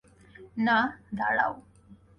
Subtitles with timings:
[0.57, 0.77] না,
[1.17, 1.53] দাঁড়াও!